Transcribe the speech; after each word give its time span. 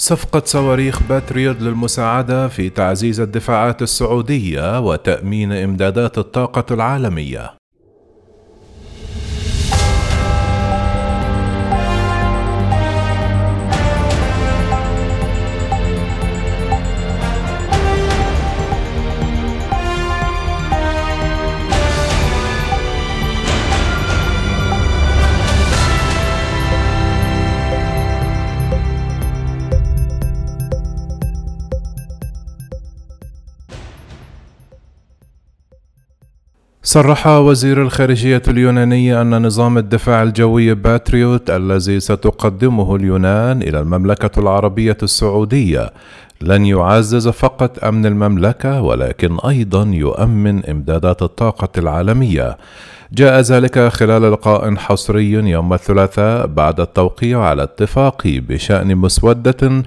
صفقة 0.00 0.42
صواريخ 0.44 1.02
باتريوت 1.02 1.62
للمساعدة 1.62 2.48
في 2.48 2.70
تعزيز 2.70 3.20
الدفاعات 3.20 3.82
السعودية 3.82 4.80
وتأمين 4.80 5.52
إمدادات 5.52 6.18
الطاقة 6.18 6.74
العالمية. 6.74 7.57
صرح 36.88 37.26
وزير 37.26 37.82
الخارجية 37.82 38.42
اليوناني 38.48 39.20
أن 39.20 39.46
نظام 39.46 39.78
الدفاع 39.78 40.22
الجوي 40.22 40.74
باتريوت 40.74 41.50
الذي 41.50 42.00
ستقدمه 42.00 42.96
اليونان 42.96 43.62
إلى 43.62 43.80
المملكة 43.80 44.40
العربية 44.40 44.96
السعودية 45.02 45.90
لن 46.40 46.66
يعزز 46.66 47.28
فقط 47.28 47.84
أمن 47.84 48.06
المملكة 48.06 48.82
ولكن 48.82 49.38
أيضا 49.48 49.84
يؤمن 49.92 50.66
إمدادات 50.66 51.22
الطاقة 51.22 51.68
العالمية. 51.78 52.56
جاء 53.12 53.40
ذلك 53.40 53.88
خلال 53.88 54.32
لقاء 54.32 54.76
حصري 54.76 55.30
يوم 55.32 55.72
الثلاثاء 55.72 56.46
بعد 56.46 56.80
التوقيع 56.80 57.40
على 57.40 57.62
اتفاق 57.62 58.22
بشأن 58.26 58.96
مسودة 58.96 59.82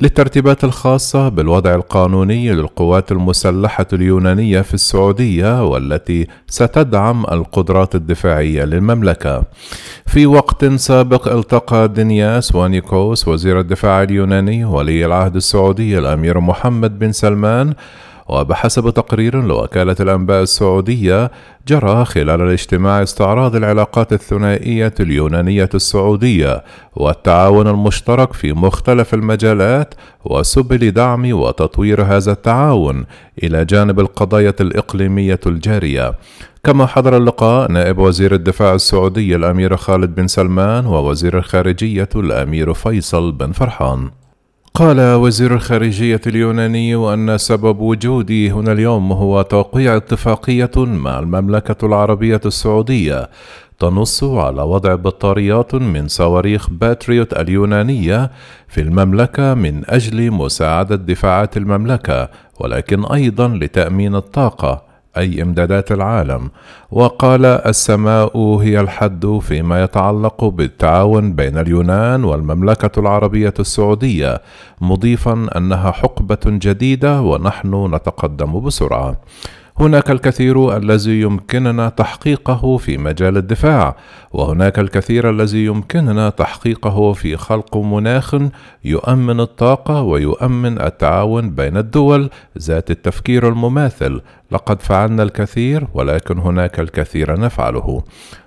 للترتيبات 0.00 0.64
الخاصة 0.64 1.28
بالوضع 1.28 1.74
القانوني 1.74 2.52
للقوات 2.52 3.12
المسلحة 3.12 3.86
اليونانية 3.92 4.60
في 4.60 4.74
السعودية 4.74 5.64
والتي 5.64 6.26
ستدعم 6.46 7.24
القدرات 7.24 7.94
الدفاعية 7.94 8.64
للمملكة. 8.64 9.44
في 10.06 10.26
وقت 10.26 10.64
سابق 10.64 11.32
التقى 11.32 11.88
دنياس 11.88 12.54
وانيكوس 12.54 13.28
وزير 13.28 13.60
الدفاع 13.60 14.02
اليوناني 14.02 14.64
ولي 14.64 15.06
العهد 15.06 15.36
السعودي 15.36 15.98
الأمير 15.98 16.40
محمد 16.40 16.98
بن 16.98 17.12
سلمان 17.12 17.74
وبحسب 18.30 18.90
تقرير 18.90 19.42
لوكالة 19.42 19.96
الأنباء 20.00 20.42
السعودية 20.42 21.30
جرى 21.68 22.04
خلال 22.04 22.40
الاجتماع 22.40 23.02
استعراض 23.02 23.56
العلاقات 23.56 24.12
الثنائية 24.12 24.94
اليونانية 25.00 25.68
السعودية 25.74 26.64
والتعاون 26.96 27.66
المشترك 27.66 28.32
في 28.32 28.52
مختلف 28.52 29.14
المجالات 29.14 29.94
وسبل 30.24 30.90
دعم 30.90 31.32
وتطوير 31.32 32.02
هذا 32.02 32.32
التعاون 32.32 33.04
إلى 33.42 33.64
جانب 33.64 34.00
القضايا 34.00 34.54
الإقليمية 34.60 35.40
الجارية. 35.46 36.14
كما 36.64 36.86
حضر 36.86 37.16
اللقاء 37.16 37.72
نائب 37.72 37.98
وزير 37.98 38.34
الدفاع 38.34 38.74
السعودي 38.74 39.36
الأمير 39.36 39.76
خالد 39.76 40.14
بن 40.14 40.26
سلمان 40.26 40.86
ووزير 40.86 41.38
الخارجية 41.38 42.08
الأمير 42.16 42.74
فيصل 42.74 43.32
بن 43.32 43.52
فرحان. 43.52 44.10
قال 44.74 45.00
وزير 45.14 45.54
الخارجية 45.54 46.20
اليوناني 46.26 47.14
أن 47.14 47.38
سبب 47.38 47.80
وجودي 47.80 48.50
هنا 48.50 48.72
اليوم 48.72 49.12
هو 49.12 49.42
توقيع 49.42 49.96
اتفاقية 49.96 50.70
مع 50.76 51.18
المملكة 51.18 51.86
العربية 51.86 52.40
السعودية 52.46 53.30
تنص 53.78 54.24
على 54.24 54.62
وضع 54.62 54.94
بطاريات 54.94 55.74
من 55.74 56.08
صواريخ 56.08 56.70
باتريوت 56.70 57.32
اليونانية 57.32 58.30
في 58.68 58.80
المملكة 58.80 59.54
من 59.54 59.90
أجل 59.90 60.30
مساعدة 60.30 60.96
دفاعات 60.96 61.56
المملكة 61.56 62.28
ولكن 62.60 63.04
أيضا 63.04 63.48
لتأمين 63.48 64.14
الطاقة. 64.14 64.89
أي 65.16 65.42
إمدادات 65.42 65.92
العالم، 65.92 66.50
وقال 66.90 67.44
السماء 67.44 68.38
هي 68.38 68.80
الحد 68.80 69.38
فيما 69.42 69.82
يتعلق 69.84 70.44
بالتعاون 70.44 71.32
بين 71.32 71.58
اليونان 71.58 72.24
والمملكة 72.24 73.00
العربية 73.00 73.54
السعودية، 73.58 74.42
مضيفا 74.80 75.46
أنها 75.56 75.90
حقبة 75.90 76.38
جديدة 76.46 77.20
ونحن 77.20 77.94
نتقدم 77.94 78.60
بسرعة. 78.60 79.16
هناك 79.80 80.10
الكثير 80.10 80.76
الذي 80.76 81.20
يمكننا 81.20 81.88
تحقيقه 81.88 82.76
في 82.76 82.98
مجال 82.98 83.36
الدفاع 83.36 83.96
وهناك 84.32 84.78
الكثير 84.78 85.30
الذي 85.30 85.64
يمكننا 85.64 86.30
تحقيقه 86.30 87.12
في 87.12 87.36
خلق 87.36 87.76
مناخ 87.76 88.36
يؤمن 88.84 89.40
الطاقة 89.40 90.02
ويؤمن 90.02 90.80
التعاون 90.80 91.50
بين 91.50 91.76
الدول 91.76 92.30
ذات 92.58 92.90
التفكير 92.90 93.48
المماثل 93.48 94.20
لقد 94.52 94.82
فعلنا 94.82 95.22
الكثير 95.22 95.86
ولكن 95.94 96.38
هناك 96.38 96.80
الكثير 96.80 97.40
نفعله. 97.40 98.02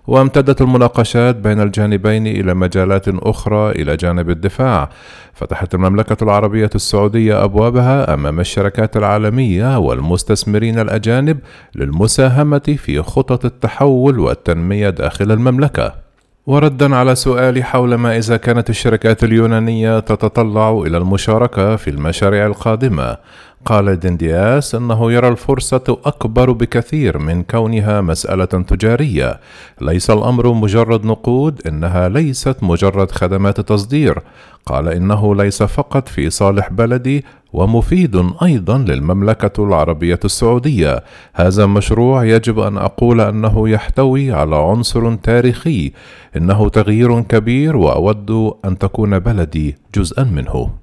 وامتدت 0.07 0.61
المناقشات 0.61 1.35
بين 1.35 1.61
الجانبين 1.61 2.27
إلى 2.27 2.53
مجالات 2.53 3.07
أخرى 3.07 3.71
إلى 3.71 3.97
جانب 3.97 4.29
الدفاع. 4.29 4.89
فتحت 5.33 5.75
المملكة 5.75 6.23
العربية 6.23 6.69
السعودية 6.75 7.43
أبوابها 7.43 8.13
أمام 8.13 8.39
الشركات 8.39 8.97
العالمية 8.97 9.77
والمستثمرين 9.79 10.79
الأجانب 10.79 11.39
للمساهمة 11.75 12.77
في 12.77 13.01
خطط 13.01 13.45
التحول 13.45 14.19
والتنمية 14.19 14.89
داخل 14.89 15.31
المملكة. 15.31 16.03
وردا 16.47 16.95
على 16.95 17.15
سؤالي 17.15 17.63
حول 17.63 17.95
ما 17.95 18.17
إذا 18.17 18.37
كانت 18.37 18.69
الشركات 18.69 19.23
اليونانية 19.23 19.99
تتطلع 19.99 20.71
إلى 20.71 20.97
المشاركة 20.97 21.75
في 21.75 21.89
المشاريع 21.89 22.45
القادمة. 22.45 23.17
قال 23.66 24.00
دندياس 24.00 24.75
إنه 24.75 25.12
يرى 25.12 25.28
الفرصة 25.28 25.97
أكبر 26.06 26.51
بكثير 26.51 27.18
من 27.18 27.44
كونها 27.44 28.01
مسألة 28.01 28.46
تجارية. 28.46 29.40
ليس 29.81 30.09
الأمر 30.09 30.53
مجرد 30.53 31.06
نقود 31.06 31.62
إنها 31.68 32.09
ليست 32.09 32.57
مجرد 32.62 33.12
خدمات 33.12 33.62
تصدير. 33.62 34.19
قال 34.66 34.88
إنه 34.88 35.35
ليس 35.35 35.63
فقط 35.63 36.07
في 36.07 36.29
صالح 36.29 36.69
بلدي 36.69 37.25
ومفيد 37.53 38.24
أيضا 38.44 38.78
للمملكة 38.78 39.63
العربية 39.63 40.19
السعودية. 40.25 41.03
هذا 41.34 41.66
مشروع 41.66 42.25
يجب 42.25 42.59
أن 42.59 42.78
أقول 42.78 43.22
أنه 43.22 43.69
يحتوي 43.69 44.31
على 44.31 44.56
عنصر 44.56 45.16
تاريخي 45.16 45.91
إنه 46.38 46.69
تغيير 46.69 47.22
كبير 47.22 47.78
وأود 47.78 48.53
أن 48.66 48.78
تكون 48.78 49.19
بلدي 49.19 49.75
جزءا 49.95 50.24
منه. 50.24 50.82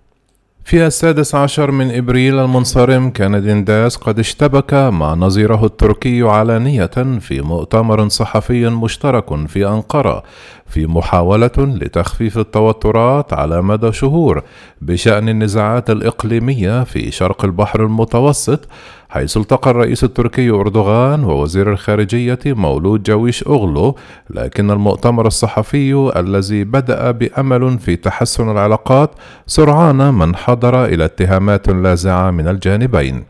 في 0.70 0.86
السادس 0.86 1.34
عشر 1.34 1.70
من 1.70 1.94
إبريل 1.94 2.38
المنصرم 2.38 3.10
كان 3.10 3.44
دنداس 3.44 3.96
قد 3.96 4.18
اشتبك 4.18 4.74
مع 4.74 5.14
نظيره 5.14 5.64
التركي 5.66 6.22
علانية 6.22 6.86
في 7.20 7.40
مؤتمر 7.40 8.08
صحفي 8.08 8.68
مشترك 8.68 9.46
في 9.46 9.66
أنقرة 9.68 10.22
في 10.66 10.86
محاولة 10.86 11.50
لتخفيف 11.58 12.38
التوترات 12.38 13.32
على 13.32 13.62
مدى 13.62 13.92
شهور 13.92 14.42
بشأن 14.80 15.28
النزاعات 15.28 15.90
الإقليمية 15.90 16.84
في 16.84 17.10
شرق 17.10 17.44
البحر 17.44 17.84
المتوسط 17.84 18.68
حيث 19.10 19.36
التقى 19.36 19.70
الرئيس 19.70 20.04
التركي 20.04 20.50
أردوغان 20.50 21.24
ووزير 21.24 21.72
الخارجية 21.72 22.38
مولود 22.46 23.02
جويش 23.02 23.46
أغلو 23.46 23.96
لكن 24.30 24.70
المؤتمر 24.70 25.26
الصحفي 25.26 26.12
الذي 26.16 26.64
بدأ 26.64 27.10
بأمل 27.10 27.78
في 27.78 27.96
تحسن 27.96 28.50
العلاقات 28.50 29.10
سرعان 29.46 30.14
من 30.14 30.36
حضر 30.36 30.84
إلى 30.84 31.04
اتهامات 31.04 31.68
لاذعة 31.68 32.30
من 32.30 32.48
الجانبين. 32.48 33.24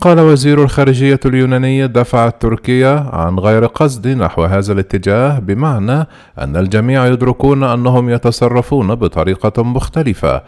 قال 0.00 0.20
وزير 0.20 0.62
الخارجية 0.62 1.20
اليوناني 1.26 1.86
دفعت 1.86 2.42
تركيا 2.42 3.10
عن 3.12 3.38
غير 3.38 3.66
قصد 3.66 4.08
نحو 4.08 4.42
هذا 4.42 4.72
الاتجاه 4.72 5.38
بمعنى 5.38 6.06
أن 6.38 6.56
الجميع 6.56 7.06
يدركون 7.06 7.64
أنهم 7.64 8.10
يتصرفون 8.10 8.94
بطريقة 8.94 9.62
مختلفة. 9.62 10.42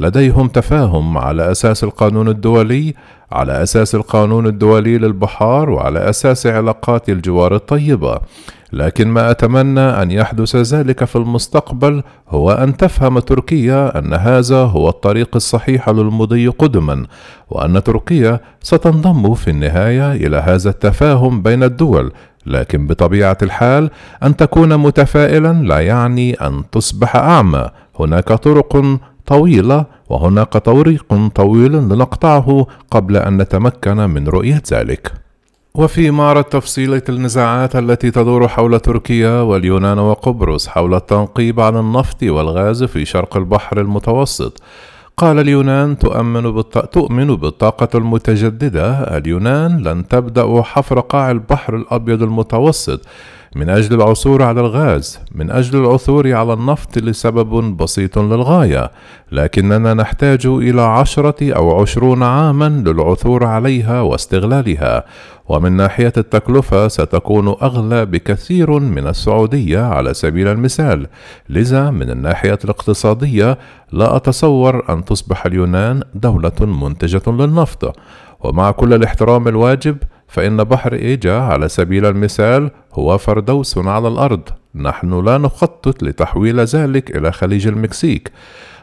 لديهم 0.00 0.48
تفاهم 0.48 1.18
على 1.18 1.50
أساس 1.50 1.84
القانون 1.84 2.28
الدولي 2.28 2.94
على 3.32 3.62
أساس 3.62 3.94
القانون 3.94 4.46
الدولي 4.46 4.98
للبحار 4.98 5.70
وعلى 5.70 6.10
أساس 6.10 6.46
علاقات 6.46 7.08
الجوار 7.08 7.54
الطيبة. 7.54 8.20
لكن 8.72 9.08
ما 9.08 9.30
أتمنى 9.30 9.80
أن 9.80 10.10
يحدث 10.10 10.56
ذلك 10.56 11.04
في 11.04 11.16
المستقبل 11.16 12.02
هو 12.28 12.52
أن 12.52 12.76
تفهم 12.76 13.18
تركيا 13.18 13.98
أن 13.98 14.14
هذا 14.14 14.56
هو 14.56 14.88
الطريق 14.88 15.28
الصحيح 15.36 15.88
للمضي 15.88 16.48
قدما 16.48 17.06
وأن 17.50 17.82
تركيا 17.82 18.40
ستنضم 18.62 19.34
في 19.34 19.50
النهاية 19.50 20.12
إلى 20.12 20.36
هذا 20.36 20.70
التفاهم 20.70 21.42
بين 21.42 21.62
الدول. 21.62 22.12
لكن 22.46 22.86
بطبيعة 22.86 23.38
الحال 23.42 23.90
أن 24.22 24.36
تكون 24.36 24.76
متفائلا 24.76 25.52
لا 25.52 25.80
يعني 25.80 26.34
أن 26.34 26.62
تصبح 26.72 27.16
أعمى. 27.16 27.68
هناك 27.98 28.28
طرق 28.28 28.98
طويلة 29.26 29.84
وهناك 30.08 30.52
طريق 30.52 31.28
طويل 31.34 31.72
لنقطعه 31.72 32.66
قبل 32.90 33.16
أن 33.16 33.36
نتمكن 33.36 33.96
من 33.96 34.28
رؤية 34.28 34.62
ذلك. 34.72 35.12
وفي 35.74 36.10
معرض 36.10 36.44
تفصيلة 36.44 37.02
النزاعات 37.08 37.76
التي 37.76 38.10
تدور 38.10 38.48
حول 38.48 38.80
تركيا 38.80 39.40
واليونان 39.40 39.98
وقبرص 39.98 40.68
حول 40.68 40.94
التنقيب 40.94 41.60
عن 41.60 41.76
النفط 41.76 42.22
والغاز 42.22 42.84
في 42.84 43.04
شرق 43.04 43.36
البحر 43.36 43.80
المتوسط. 43.80 44.62
قال 45.16 45.38
اليونان 45.38 45.98
تؤمن, 45.98 46.42
بالط... 46.42 46.78
تؤمن 46.78 47.36
بالطاقة 47.36 47.88
المتجددة. 47.94 49.16
اليونان 49.16 49.82
لن 49.82 50.08
تبدأ 50.08 50.62
حفر 50.62 51.00
قاع 51.00 51.30
البحر 51.30 51.76
الأبيض 51.76 52.22
المتوسط. 52.22 53.00
من 53.56 53.68
أجل 53.68 53.94
العثور 53.94 54.42
على 54.42 54.60
الغاز 54.60 55.20
من 55.34 55.50
أجل 55.50 55.78
العثور 55.80 56.32
على 56.34 56.52
النفط 56.52 56.98
لسبب 56.98 57.76
بسيط 57.76 58.18
للغاية 58.18 58.90
لكننا 59.32 59.94
نحتاج 59.94 60.46
إلى 60.46 60.82
عشرة 60.82 61.54
أو 61.54 61.80
عشرون 61.80 62.22
عاما 62.22 62.68
للعثور 62.86 63.44
عليها 63.44 64.00
واستغلالها 64.00 65.04
ومن 65.48 65.72
ناحية 65.72 66.12
التكلفة 66.16 66.88
ستكون 66.88 67.48
أغلى 67.48 68.06
بكثير 68.06 68.70
من 68.70 69.06
السعودية 69.06 69.80
على 69.80 70.14
سبيل 70.14 70.48
المثال. 70.48 71.06
لذا 71.48 71.90
من 71.90 72.10
الناحية 72.10 72.58
الاقتصادية 72.64 73.58
لا 73.92 74.16
أتصور 74.16 74.92
أن 74.92 75.04
تصبح 75.04 75.46
اليونان 75.46 76.02
دولة 76.14 76.52
منتجة 76.60 77.22
للنفط. 77.26 77.96
ومع 78.40 78.70
كل 78.70 78.94
الاحترام 78.94 79.48
الواجب 79.48 79.96
فإن 80.30 80.64
بحر 80.64 80.92
إيجا 80.92 81.38
على 81.38 81.68
سبيل 81.68 82.06
المثال 82.06 82.70
هو 82.92 83.18
فردوس 83.18 83.78
على 83.78 84.08
الأرض. 84.08 84.40
نحن 84.74 85.24
لا 85.24 85.38
نخطط 85.38 86.02
لتحويل 86.02 86.60
ذلك 86.60 87.16
إلى 87.16 87.32
خليج 87.32 87.66
المكسيك. 87.66 88.30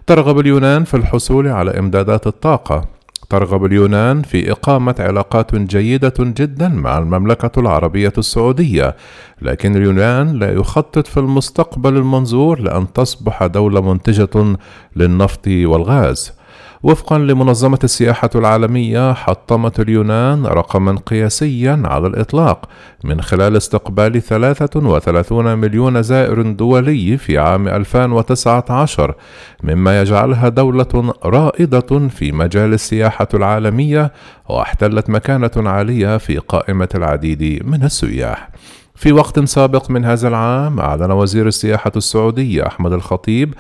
ترغب 0.08 0.40
اليونان 0.40 0.84
في 0.84 0.98
الحصول 0.98 1.48
على 1.48 1.80
إمدادات 1.80 2.28
الطاقة. 2.28 2.86
ترغب 3.30 3.66
اليونان 3.66 4.22
في 4.22 4.52
إقامة 4.52 4.96
علاقات 5.00 5.56
جيدة 5.56 6.14
جدا 6.20 6.68
مع 6.70 6.98
المملكة 6.98 7.60
العربية 7.60 8.14
السعودية، 8.18 8.96
لكن 9.42 9.76
اليونان 9.76 10.40
لا 10.40 10.54
يخطط 10.54 11.08
في 11.08 11.18
المستقبل 11.18 11.98
المنظور 11.98 12.60
لأن 12.60 12.94
تصبح 12.94 13.46
دولة 13.46 13.82
منتجة 13.82 14.58
للنفط 14.96 15.48
والغاز. 15.48 16.37
وفقا 16.83 17.18
لمنظمة 17.18 17.79
السياحة 17.83 18.29
العالمية 18.35 19.13
حطمت 19.13 19.79
اليونان 19.79 20.45
رقما 20.45 21.00
قياسيا 21.06 21.81
على 21.85 22.07
الإطلاق 22.07 22.69
من 23.03 23.21
خلال 23.21 23.57
استقبال 23.57 24.21
33 24.21 25.57
مليون 25.57 26.01
زائر 26.03 26.41
دولي 26.41 27.18
في 27.18 27.38
عام 27.38 27.68
2019 27.68 29.15
مما 29.63 30.01
يجعلها 30.01 30.50
دولة 30.50 31.13
رائدة 31.25 32.07
في 32.09 32.31
مجال 32.31 32.74
السياحة 32.74 33.27
العالمية 33.33 34.12
واحتلت 34.50 35.09
مكانة 35.09 35.51
عالية 35.57 36.18
في 36.18 36.38
قائمة 36.38 36.89
العديد 36.95 37.65
من 37.65 37.83
السياح. 37.83 38.50
في 38.98 39.12
وقت 39.12 39.40
سابق 39.40 39.92
من 39.92 40.06
هذا 40.06 40.28
العام 40.28 40.80
أعلن 40.80 41.12
وزير 41.12 41.48
السياحة 41.48 41.92
السعودي 41.96 42.68
أحمد 42.68 42.94
الخطيب 42.94 43.54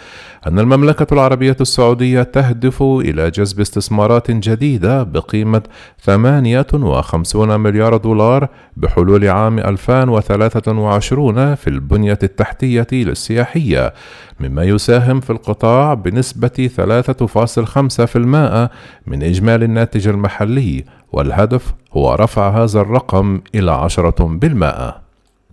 أن 0.47 0.59
المملكة 0.59 1.13
العربية 1.13 1.55
السعودية 1.61 2.23
تهدف 2.23 2.83
إلى 2.83 3.31
جذب 3.31 3.59
استثمارات 3.59 4.31
جديدة 4.31 5.03
بقيمة 5.03 5.61
58 6.01 7.59
مليار 7.59 7.97
دولار 7.97 8.47
بحلول 8.77 9.27
عام 9.27 9.59
2023 9.59 11.55
في 11.55 11.67
البنية 11.67 12.19
التحتية 12.23 12.87
للسياحية 12.91 13.93
مما 14.39 14.63
يساهم 14.63 15.19
في 15.19 15.29
القطاع 15.29 15.93
بنسبة 15.93 16.69
3.5% 16.77 18.17
من 19.07 19.23
إجمالي 19.23 19.65
الناتج 19.65 20.07
المحلي 20.07 20.85
والهدف 21.11 21.73
هو 21.93 22.15
رفع 22.15 22.63
هذا 22.63 22.81
الرقم 22.81 23.41
إلى 23.55 23.89
10%. 24.93 25.06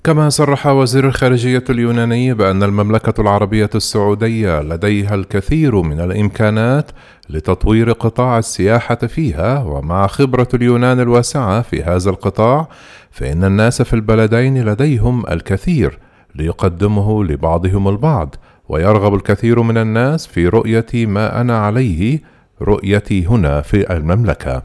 كما 0.05 0.29
صرح 0.29 0.67
وزير 0.67 1.09
الخارجية 1.09 1.65
اليوناني 1.71 2.35
بأن 2.35 2.63
المملكة 2.63 3.21
العربية 3.21 3.71
السعودية 3.75 4.61
لديها 4.61 5.15
الكثير 5.15 5.83
من 5.83 6.01
الإمكانات 6.01 6.91
لتطوير 7.31 7.93
قطاع 7.93 8.39
السياحة 8.39 8.95
فيها 8.95 9.63
ومع 9.63 10.07
خبرة 10.07 10.49
اليونان 10.55 11.01
الواسعة 11.01 11.63
في 11.63 11.83
هذا 11.83 12.11
القطاع 12.11 12.69
فإن 13.11 13.45
الناس 13.45 13.83
في 13.83 13.95
البلدين 13.95 14.65
لديهم 14.65 15.27
الكثير 15.31 15.99
ليقدمه 16.35 17.25
لبعضهم 17.25 17.89
البعض 17.89 18.35
ويرغب 18.69 19.15
الكثير 19.15 19.63
من 19.63 19.79
الناس 19.79 20.27
في 20.27 20.49
رؤية 20.49 20.87
ما 20.95 21.41
أنا 21.41 21.59
عليه 21.59 22.21
رؤيتي 22.63 23.27
هنا 23.27 23.61
في 23.61 23.93
المملكة. 23.97 24.63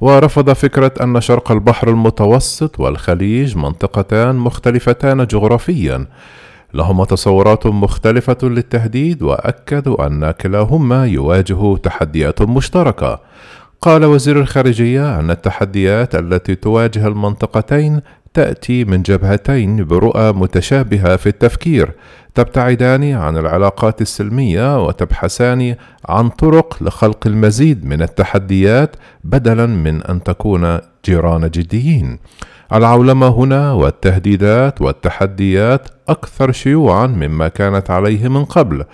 ورفض 0.00 0.52
فكرة 0.52 0.92
أن 1.00 1.20
شرق 1.20 1.52
البحر 1.52 1.88
المتوسط 1.88 2.80
والخليج 2.80 3.56
منطقتان 3.56 4.36
مختلفتان 4.36 5.26
جغرافيا. 5.26 6.06
لهما 6.74 7.04
تصورات 7.04 7.66
مختلفة 7.66 8.38
للتهديد 8.42 9.22
وأكدوا 9.22 10.06
أن 10.06 10.30
كلاهما 10.30 11.06
يواجه 11.06 11.76
تحديات 11.76 12.42
مشتركة. 12.42 13.20
قال 13.80 14.04
وزير 14.04 14.40
الخارجية 14.40 15.20
أن 15.20 15.30
التحديات 15.30 16.14
التي 16.14 16.54
تواجه 16.54 17.06
المنطقتين 17.06 18.00
تأتي 18.34 18.84
من 18.84 19.02
جبهتين 19.02 19.84
برؤى 19.84 20.32
متشابهة 20.32 21.16
في 21.16 21.26
التفكير 21.26 21.92
تبتعدان 22.34 23.12
عن 23.12 23.36
العلاقات 23.36 24.00
السلمية 24.00 24.84
وتبحثان 24.84 25.76
عن 26.08 26.28
طرق 26.28 26.76
لخلق 26.80 27.26
المزيد 27.26 27.86
من 27.86 28.02
التحديات 28.02 28.96
بدلا 29.24 29.66
من 29.66 30.02
أن 30.02 30.22
تكون 30.22 30.78
جيران 31.04 31.50
جديين. 31.50 32.18
العولمة 32.72 33.28
هنا 33.28 33.72
والتهديدات 33.72 34.82
والتحديات 34.82 35.88
أكثر 36.08 36.52
شيوعا 36.52 37.06
مما 37.06 37.48
كانت 37.48 37.90
عليه 37.90 38.28
من 38.28 38.44
قبل. 38.44 38.84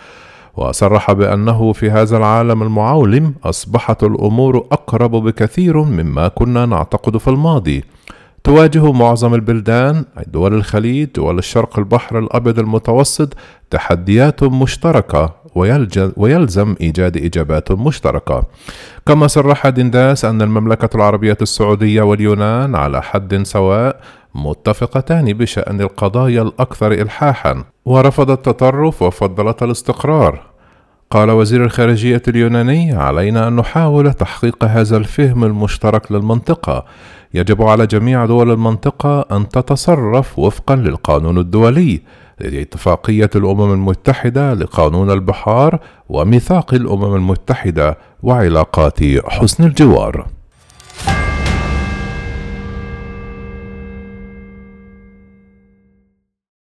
وصرح 0.56 1.12
بأنه 1.12 1.72
في 1.72 1.90
هذا 1.90 2.16
العالم 2.16 2.62
المعولم 2.62 3.34
أصبحت 3.44 4.04
الأمور 4.04 4.56
أقرب 4.72 5.10
بكثير 5.10 5.82
مما 5.82 6.28
كنا 6.28 6.66
نعتقد 6.66 7.16
في 7.16 7.28
الماضي. 7.28 7.84
تواجه 8.44 8.92
معظم 8.92 9.34
البلدان 9.34 10.04
دول 10.26 10.54
الخليج 10.54 11.08
دول 11.14 11.38
الشرق 11.38 11.78
البحر 11.78 12.18
الأبيض 12.18 12.58
المتوسط 12.58 13.36
تحديات 13.70 14.42
مشتركة 14.42 15.34
ويلزم 16.16 16.74
إيجاد 16.80 17.16
إجابات 17.16 17.72
مشتركة. 17.72 18.42
كما 19.06 19.26
صرح 19.26 19.68
دنداس 19.68 20.24
أن 20.24 20.42
المملكة 20.42 20.96
العربية 20.96 21.38
السعودية 21.42 22.02
واليونان 22.02 22.74
على 22.74 23.02
حد 23.02 23.42
سواء 23.42 24.00
متفقتان 24.34 25.32
بشأن 25.32 25.80
القضايا 25.80 26.42
الأكثر 26.42 26.92
إلحاحا. 26.92 27.64
ورفض 27.84 28.30
التطرف 28.30 29.02
وفضلت 29.02 29.62
الاستقرار. 29.62 30.50
قال 31.10 31.30
وزير 31.30 31.64
الخارجية 31.64 32.22
اليوناني 32.28 32.92
علينا 32.92 33.48
أن 33.48 33.56
نحاول 33.56 34.12
تحقيق 34.12 34.64
هذا 34.64 34.96
الفهم 34.96 35.44
المشترك 35.44 36.12
للمنطقة. 36.12 36.84
يجب 37.34 37.62
على 37.62 37.86
جميع 37.86 38.26
دول 38.26 38.50
المنطقة 38.50 39.20
أن 39.36 39.48
تتصرف 39.48 40.38
وفقا 40.38 40.76
للقانون 40.76 41.38
الدولي 41.38 42.00
لاتفاقية 42.40 43.30
الأمم 43.36 43.72
المتحدة 43.72 44.54
لقانون 44.54 45.10
البحار 45.10 45.78
وميثاق 46.08 46.74
الأمم 46.74 47.14
المتحدة 47.14 47.98
وعلاقات 48.22 48.98
حسن 49.28 49.64
الجوار. 49.64 50.26